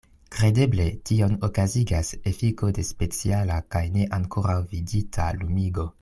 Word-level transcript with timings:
Kredeble 0.35 0.85
tion 1.09 1.33
okazigas 1.47 2.09
efiko 2.31 2.69
de 2.79 2.85
speciala 2.89 3.57
kaj 3.75 3.83
ne 3.97 4.07
ankoraŭ 4.21 4.57
vidita 4.77 5.29
lumigo. 5.43 5.87